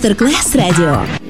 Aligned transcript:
Masterclass 0.00 0.54
Radio. 0.54 1.29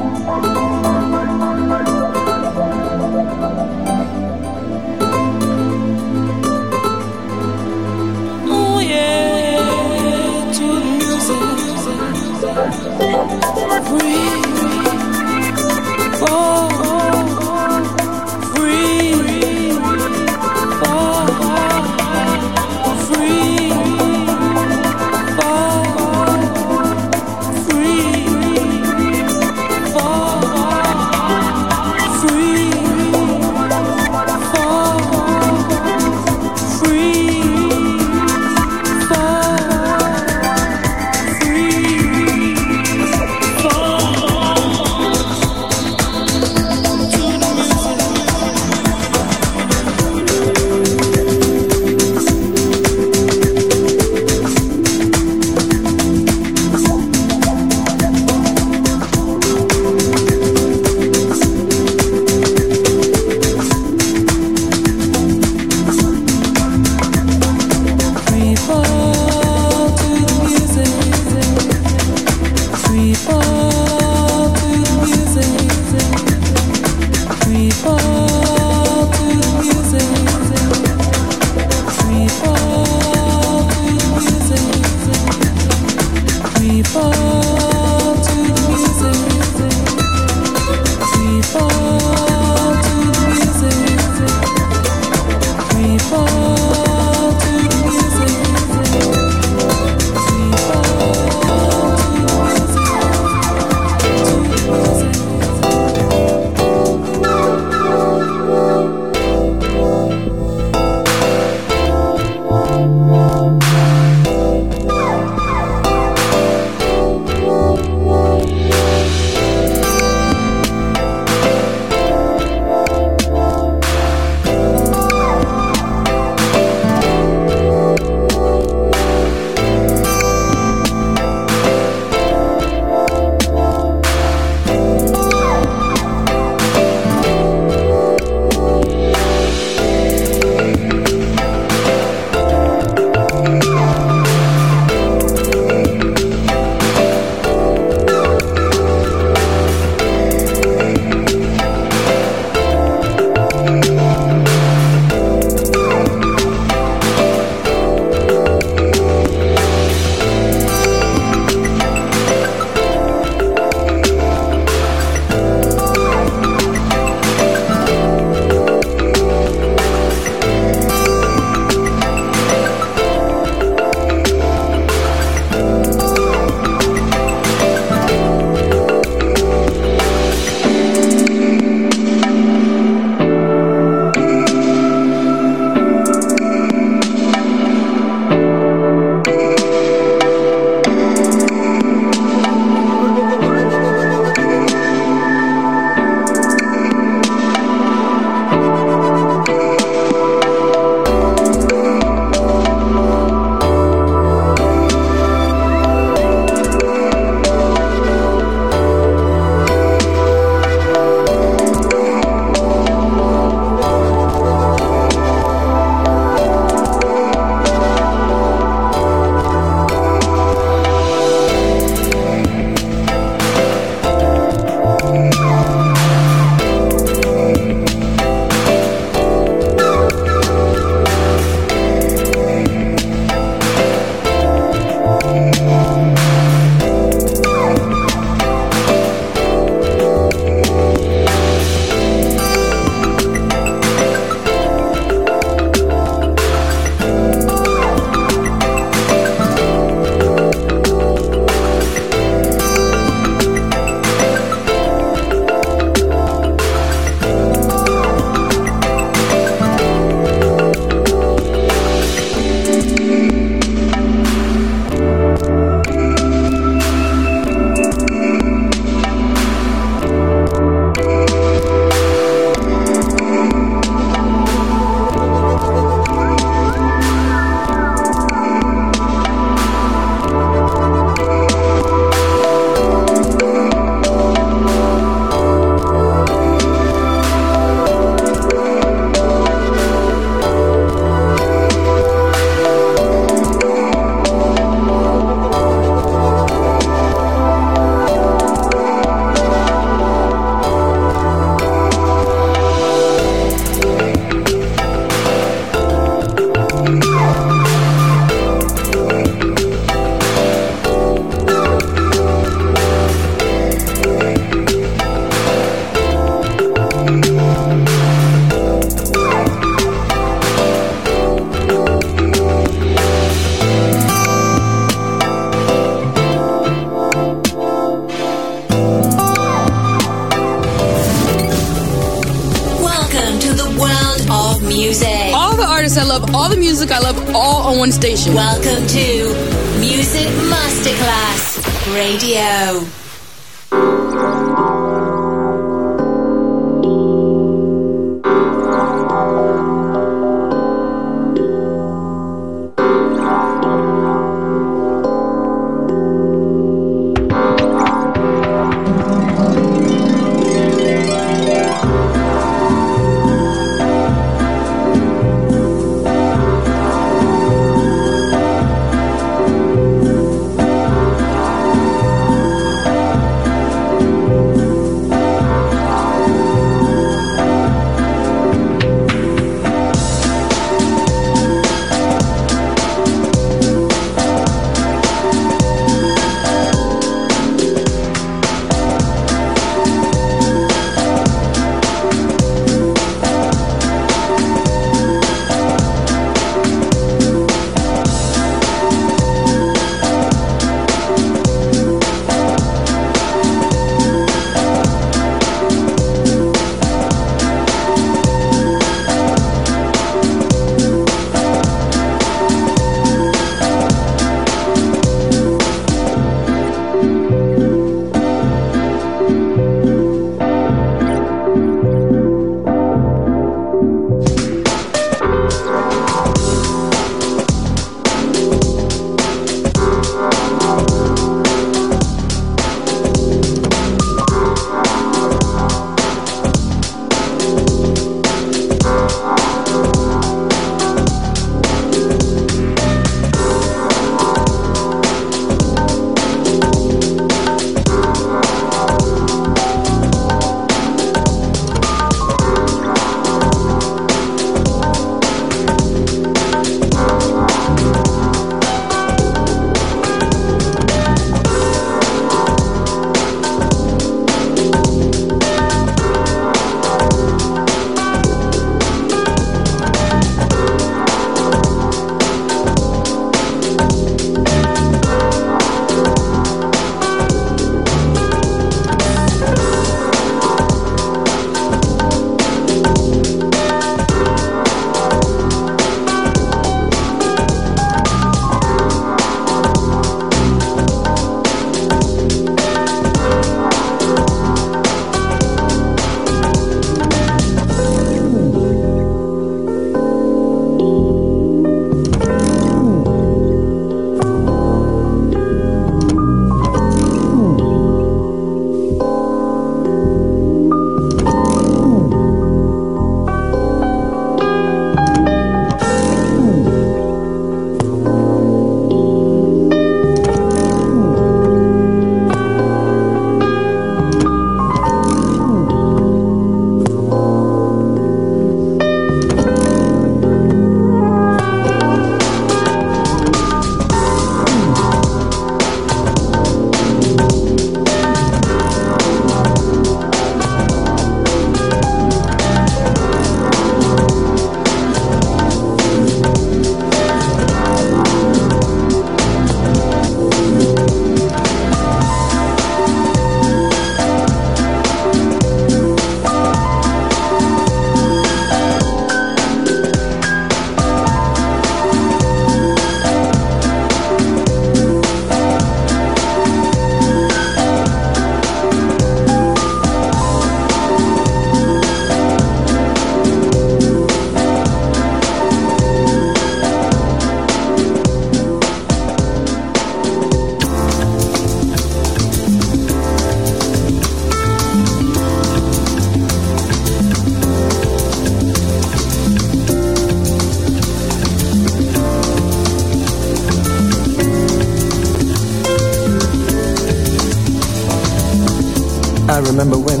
Remember 599.38 599.78
when 599.78 600.00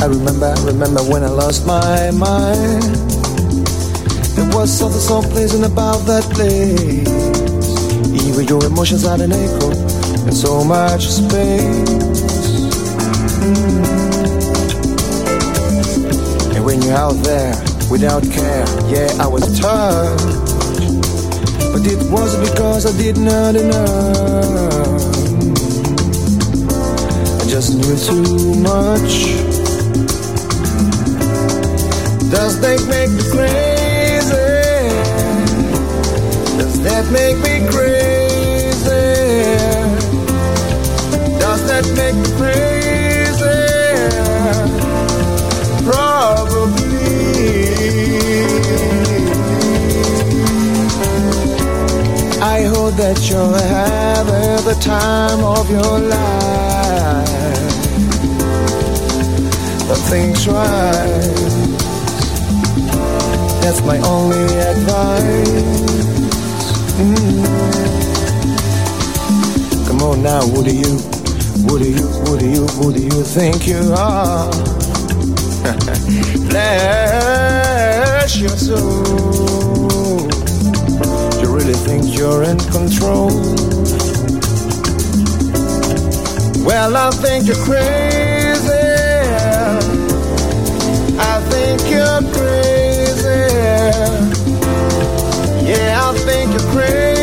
I 0.00 0.06
remember, 0.06 0.54
remember 0.64 1.02
when 1.02 1.22
I 1.22 1.28
lost 1.28 1.66
my 1.66 2.10
mind. 2.10 2.82
There 4.34 4.48
was 4.56 4.72
something 4.72 5.00
so 5.00 5.20
pleasant 5.20 5.64
about 5.64 6.06
that 6.06 6.24
place. 6.32 7.06
Even 8.26 8.46
your 8.48 8.64
emotions 8.64 9.02
had 9.02 9.20
an 9.20 9.32
echo 9.32 9.70
and 10.24 10.34
so 10.34 10.64
much 10.64 11.06
space. 11.06 11.90
And 16.54 16.64
when 16.64 16.80
you're 16.80 16.96
out 16.96 17.16
there 17.24 17.54
without 17.90 18.22
care, 18.22 18.66
yeah, 18.88 19.12
I 19.20 19.26
was 19.26 19.58
touched. 19.60 20.24
But 21.72 21.86
it 21.86 22.10
wasn't 22.10 22.50
because 22.50 22.86
I 22.86 22.96
did 22.96 23.18
not 23.18 23.54
enough. 23.54 25.15
Just 27.56 27.72
knew 27.78 27.96
too 27.96 28.54
much. 28.60 29.32
Does 32.30 32.60
they 32.60 32.76
make 32.86 33.10
me 33.10 33.22
crazy? 33.32 34.46
Does 36.58 36.76
that 36.82 37.08
make 37.10 37.38
me 37.38 37.66
crazy? 37.72 39.06
Does 41.40 41.62
that 41.70 41.86
make 41.96 42.16
me 42.16 42.28
crazy? 42.36 43.56
Probably. 45.86 46.76
I 52.42 52.64
hope 52.64 52.94
that 52.96 53.18
you're 53.30 53.58
having 53.58 54.64
the 54.66 54.76
time 54.78 55.42
of 55.42 55.70
your 55.70 55.98
life. 56.00 56.65
Things 60.10 60.46
right. 60.46 61.66
That's 63.62 63.82
my 63.84 63.98
only 63.98 64.44
advice. 64.72 65.52
Mm. 66.98 67.46
Come 69.88 70.02
on 70.02 70.22
now, 70.22 70.40
who 70.42 70.62
do 70.62 70.74
you, 70.74 70.98
who 71.66 71.78
do 71.78 71.88
you, 71.90 72.06
who 72.06 72.38
do 72.38 72.46
you, 72.48 72.66
who 72.78 72.92
do 72.92 73.02
you 73.02 73.22
think 73.24 73.66
you 73.66 73.92
are? 73.96 74.50
Bless 76.48 78.36
your 78.38 78.56
soul. 78.56 80.30
You 81.40 81.48
really 81.54 81.74
think 81.74 82.16
you're 82.16 82.44
in 82.44 82.58
control? 82.58 83.30
Well, 86.64 86.96
I 86.96 87.10
think 87.10 87.46
you're 87.46 87.64
crazy. 87.64 88.35
Think 91.56 91.90
you're 91.90 92.22
crazy. 92.36 93.40
Yeah, 95.66 96.00
I 96.02 96.14
think 96.26 96.52
you're 96.52 96.70
crazy. 96.72 97.15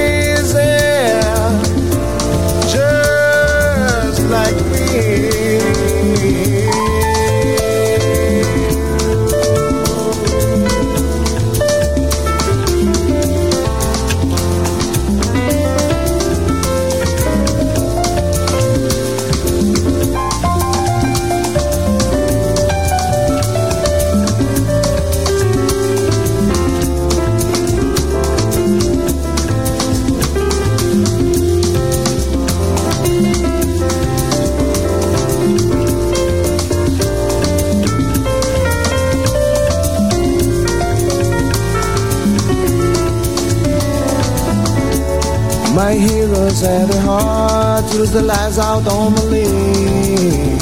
Heroes 46.63 46.89
had 46.89 46.89
a 46.89 47.01
heart 47.01 47.85
to 47.91 47.97
lose 47.97 48.11
their 48.11 48.23
lives 48.23 48.57
on 48.57 48.83
the 48.83 49.23
lane. 49.25 50.57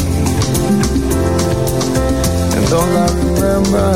And 2.56 2.74
all 2.74 2.98
I 2.98 3.08
remember 3.24 3.92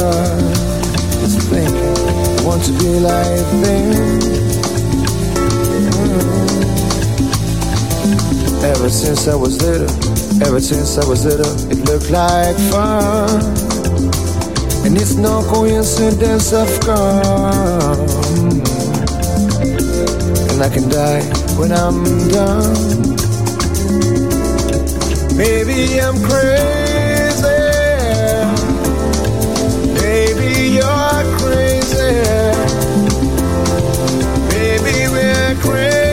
is 1.23 1.35
thinking, 1.49 1.75
I 1.75 2.41
want 2.45 2.63
to 2.65 2.71
be 2.73 2.99
like 2.99 3.49
them. 3.63 4.19
Mm. 5.73 6.33
Ever 8.63 8.89
since 8.89 9.27
I 9.27 9.35
was 9.35 9.61
little, 9.61 9.89
ever 10.43 10.59
since 10.59 10.97
I 10.97 11.05
was 11.07 11.25
little, 11.25 11.71
it 11.71 11.77
looked 11.85 12.09
like 12.11 12.57
fun. 12.71 13.41
And 14.85 14.97
it's 14.97 15.15
no 15.15 15.43
coincidence 15.51 16.53
I've 16.53 16.79
come 16.81 17.99
and 20.51 20.63
I 20.63 20.69
can 20.69 20.87
die 20.87 21.44
when 21.57 21.71
I'm 21.71 22.03
done. 22.29 23.15
Maybe 25.37 25.99
I'm 25.99 26.17
crazy. 26.29 27.45
Maybe 30.01 30.49
you're 30.77 31.23
crazy. 31.39 32.13
Maybe 34.49 35.07
we're 35.13 35.55
crazy. 35.61 36.04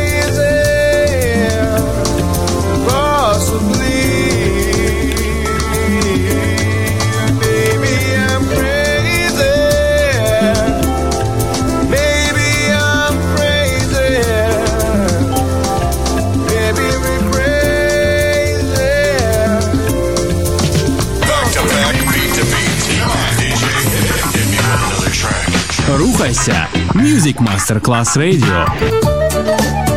Рухайся! 25.99 26.69
Music 26.95 27.37
Masterclass 27.41 28.17
Radio. 28.17 29.92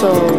Pôr 0.00 0.29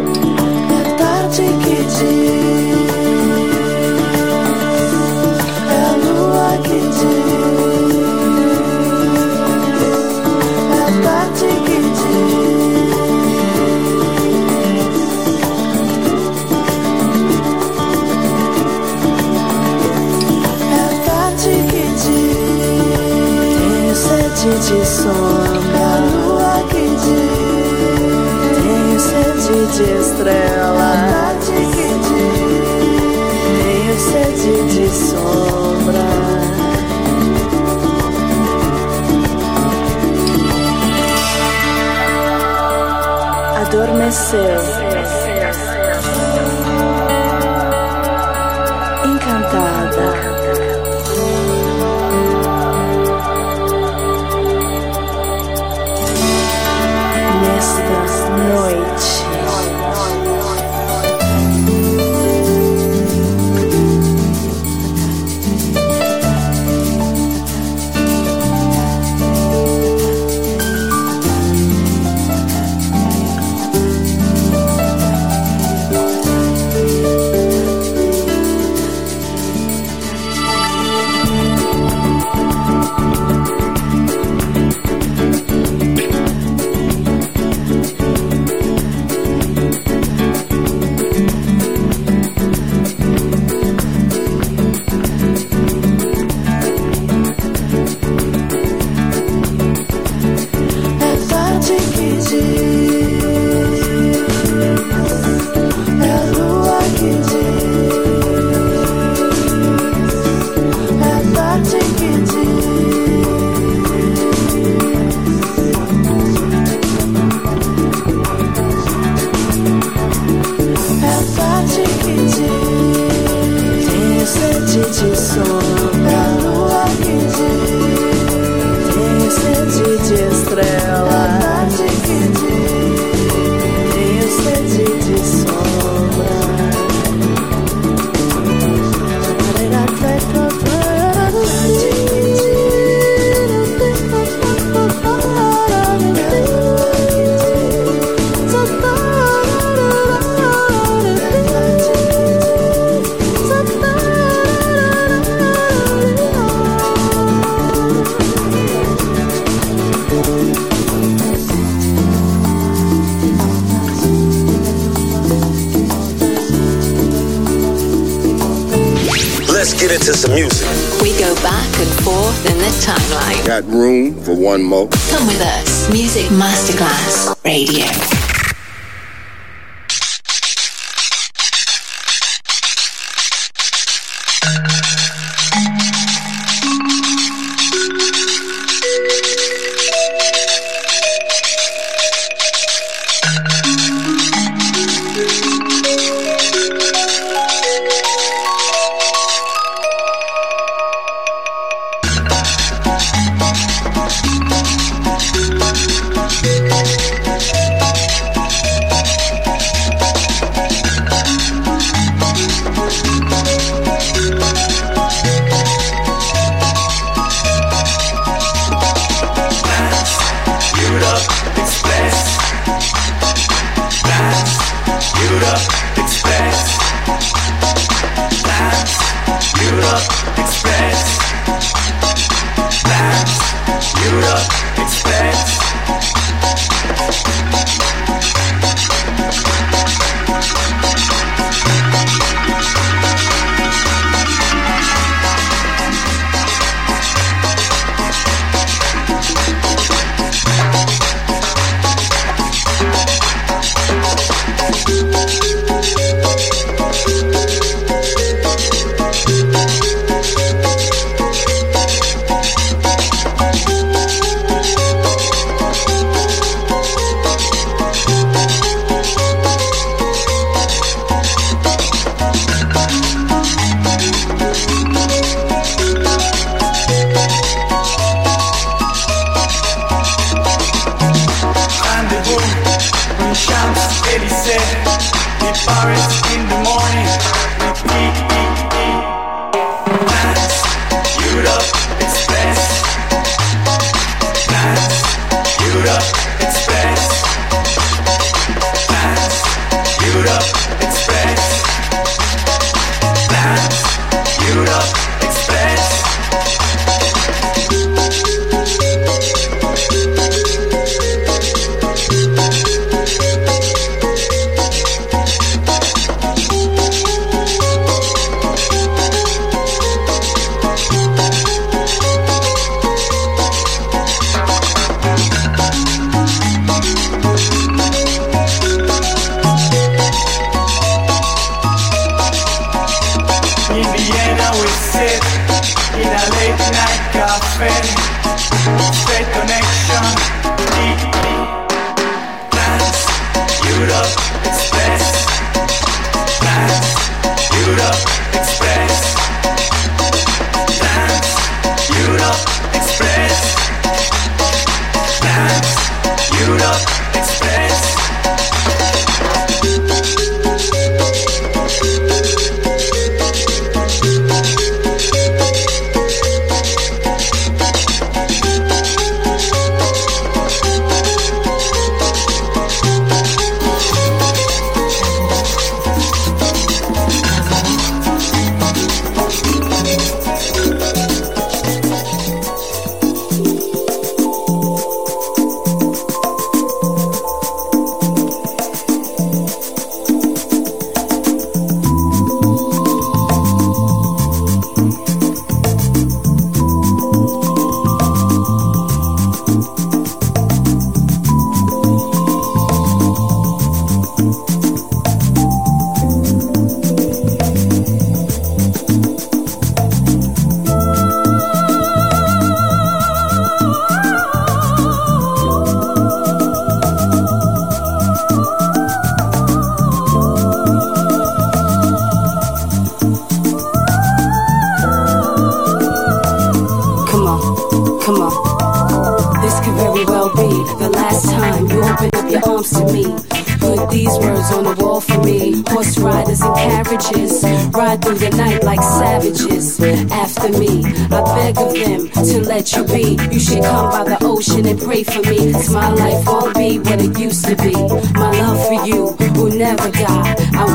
one 174.42 174.64
more? 174.64 174.91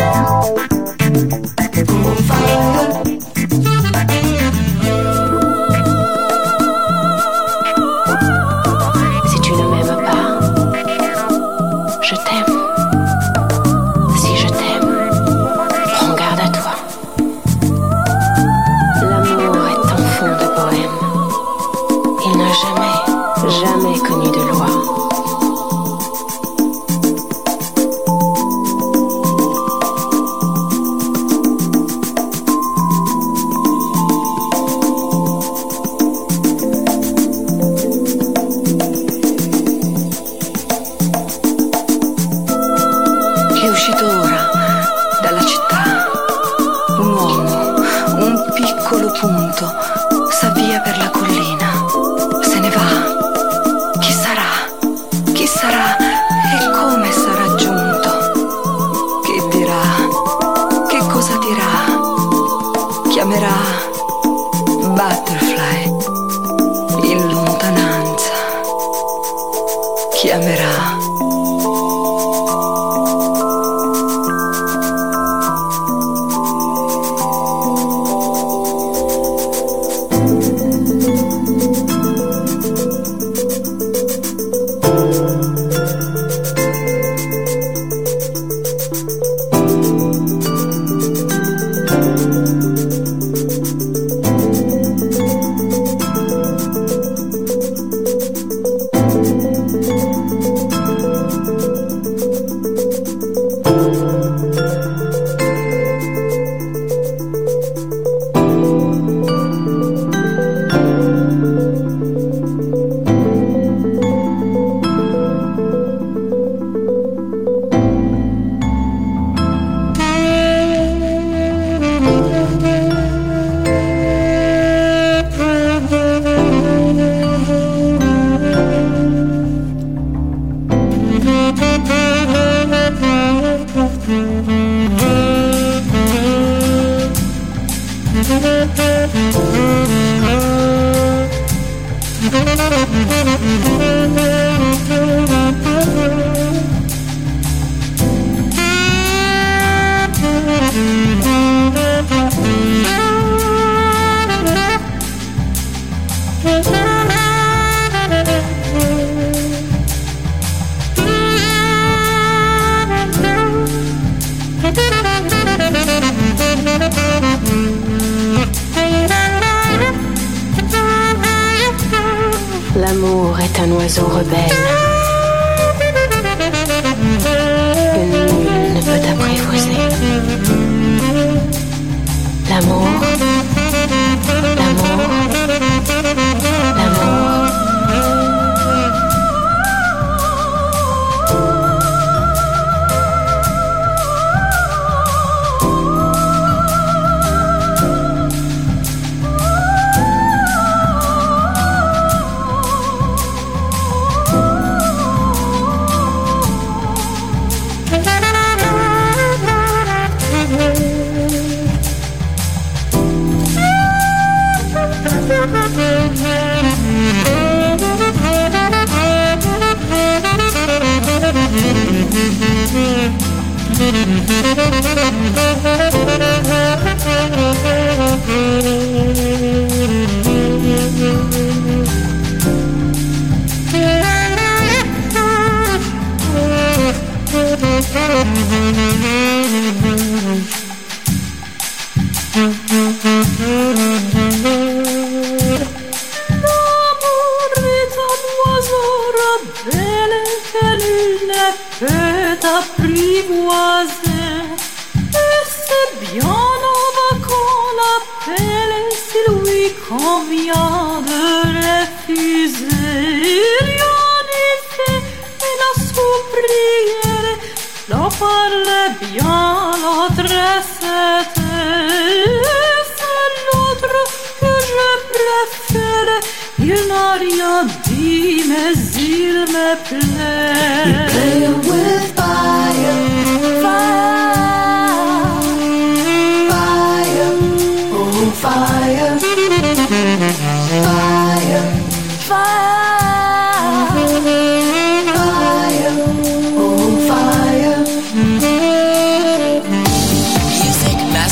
on 0.00 1.67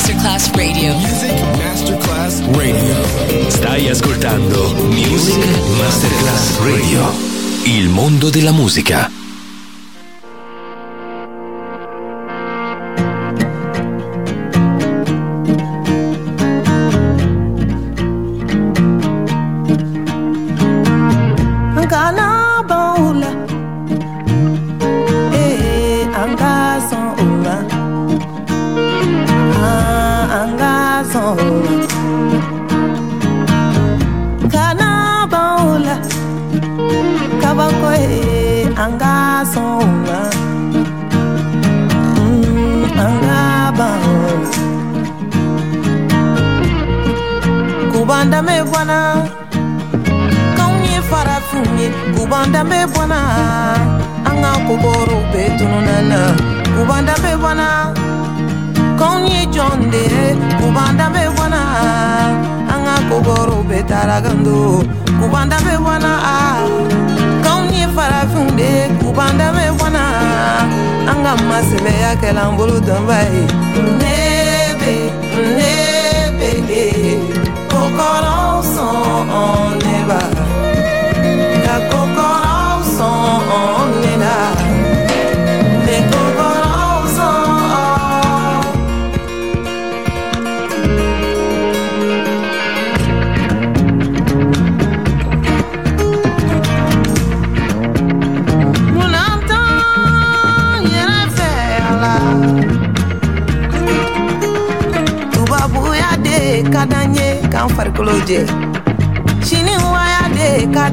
Masterclass 0.07 0.51
Radio. 0.53 0.97
Music 0.99 1.43
Masterclass 1.57 2.41
Radio. 2.55 3.51
Stai 3.51 3.89
ascoltando 3.89 4.73
Music 4.85 5.45
Masterclass 5.79 6.59
Radio. 6.59 7.13
Il 7.65 7.89
mondo 7.89 8.31
della 8.31 8.53
musica 8.53 9.11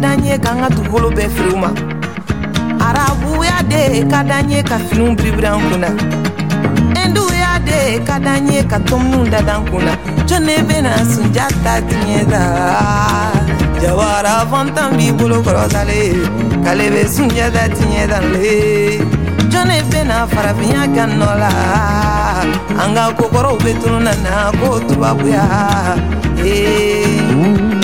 Kadanye 0.03 0.37
kanga 0.37 0.67
tuholo 0.69 1.09
befruma, 1.15 1.71
ara 2.77 3.05
bɛɛ 3.23 3.23
firiw 3.23 3.63
de 3.69 4.03
kadanye 4.11 4.27
d'an 4.27 4.49
ye 4.51 4.61
ka 4.61 4.77
finiw 4.77 5.15
biribiri 5.15 5.47
an 5.47 5.61
kunna. 5.69 5.89
Induya 7.01 7.55
de 7.63 8.03
kadanye 8.03 8.51
d'an 8.51 8.51
ye 8.51 8.63
ka 8.67 8.79
tɔminiw 8.79 9.29
da 9.31 9.39
d'an 9.41 9.63
bena 10.67 10.91
ta 11.63 11.79
jawara 13.81 14.43
fɔntan 14.51 14.97
b'i 14.97 15.13
bolo 15.13 15.41
kɔrɔsale 15.41 16.01
k'ale 16.65 16.85
be 16.91 17.07
sunja 17.07 17.49
ta 17.55 17.63
le 18.33 18.99
jɔnne 19.51 19.77
bena 19.89 20.27
farafinya 20.27 20.83
kanola, 20.93 21.49
anga 22.75 22.75
la. 22.75 22.83
An 22.83 22.93
ka 22.93 23.03
nana 24.03 24.51
ko 24.59 24.81
tubabuya. 24.85 25.43
Eh. 26.43 27.22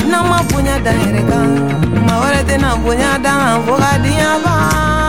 Na 0.09 0.23
ma 0.29 0.39
bonya 0.49 0.75
dan 0.85 0.97
yɛrɛ 1.03 1.21
kan 1.29 1.49
maa 2.05 2.17
wɛrɛ 2.21 2.41
tɛna 2.49 2.69
bonya 2.83 3.11
dan 3.23 3.61
fo 3.65 3.73
ka 3.81 3.91
ban 4.43 5.08